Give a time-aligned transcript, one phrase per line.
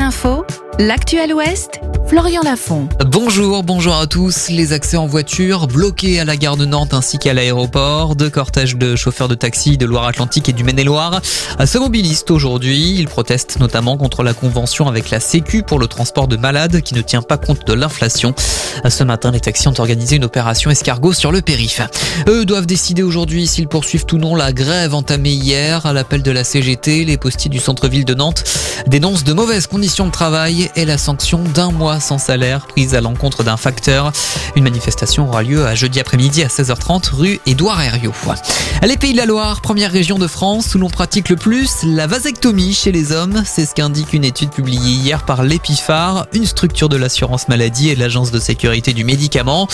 [0.00, 0.44] Info,
[0.78, 2.86] l'actuel Ouest, Florian Lafont.
[3.06, 4.48] Bonjour, bonjour à tous.
[4.50, 8.14] Les accès en voiture bloqués à la gare de Nantes ainsi qu'à l'aéroport.
[8.14, 11.22] Deux cortèges de chauffeurs de taxi de Loire-Atlantique et du Maine-et-Loire
[11.64, 12.94] se mobilisent aujourd'hui.
[12.98, 16.94] Ils protestent notamment contre la convention avec la Sécu pour le transport de malades qui
[16.94, 18.34] ne tient pas compte de l'inflation.
[18.88, 21.80] Ce matin, les taxis ont organisé une opération escargot sur le périph.
[22.28, 26.30] Eux doivent décider aujourd'hui s'ils poursuivent ou non la grève entamée hier à l'appel de
[26.30, 27.04] la CGT.
[27.04, 28.44] Les postiers du centre-ville de Nantes
[28.86, 33.00] dénoncent de mauvaises conditions de travail et la sanction d'un mois sans salaire prise à
[33.00, 34.12] l'encontre d'un facteur.
[34.56, 38.12] Une manifestation aura lieu à jeudi après-midi à 16h30 rue Édouard Herriot.
[38.82, 42.06] Les Pays de la Loire, première région de France où l'on pratique le plus la
[42.06, 43.42] vasectomie chez les hommes.
[43.46, 47.96] C'est ce qu'indique une étude publiée hier par l'Epifar, une structure de l'assurance maladie et
[47.96, 49.68] l'agence de sécurité du médicament.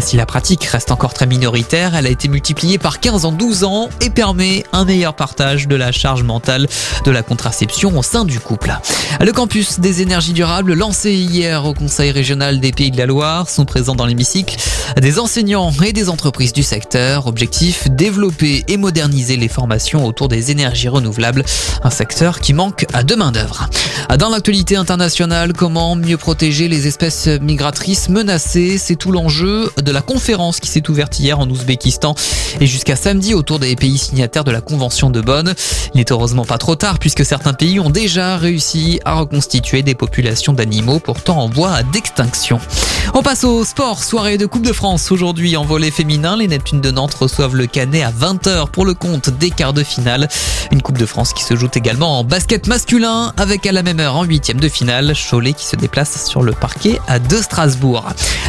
[0.00, 3.64] Si la pratique reste encore très minoritaire, elle a été multipliée par 15 en 12
[3.64, 6.66] ans et permet un meilleur partage de la charge mentale
[7.04, 8.76] de la contraception au sein du couple.
[9.20, 13.48] Le campus des énergies durables lancé hier au Conseil régional des Pays de la Loire
[13.48, 14.56] sont présents dans l'hémicycle
[15.00, 17.26] des enseignants et des entreprises du secteur.
[17.26, 21.44] Objectif, développer et moderniser les formations autour des énergies renouvelables,
[21.82, 23.68] un secteur qui manque à de main d'œuvre.
[24.14, 28.78] Dans l'actualité internationale, comment mieux protéger les espèces migratrices menacées?
[28.78, 32.14] C'est tout l'enjeu de la conférence qui s'est ouverte hier en Ouzbékistan
[32.60, 35.52] et jusqu'à samedi autour des pays signataires de la Convention de Bonn.
[35.92, 39.96] Il n'est heureusement pas trop tard puisque certains pays ont déjà réussi à reconstituer des
[39.96, 42.60] populations d'animaux pourtant en voie d'extinction.
[43.12, 46.36] On passe au sport, soirée de Coupe de France aujourd'hui en volet féminin.
[46.36, 49.82] Les Neptunes de Nantes reçoivent le Canet à 20h pour le compte des quarts de
[49.82, 50.28] finale.
[50.70, 53.95] Une Coupe de France qui se joue également en basket masculin avec à la même
[54.04, 58.04] en huitième de finale Cholet qui se déplace sur le parquet à de Strasbourg.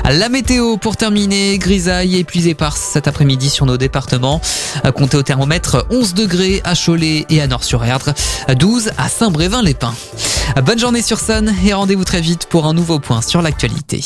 [0.10, 4.42] La météo pour terminer, grisaille épuisée par cet après-midi sur nos départements.
[4.84, 8.14] À compter au thermomètre 11 degrés à Cholet et à Nord-sur-Erdre,
[8.54, 9.96] 12 à Saint-Brévin-les-Pins.
[10.64, 14.04] Bonne journée sur Sun et rendez-vous très vite pour un nouveau point sur l'actualité.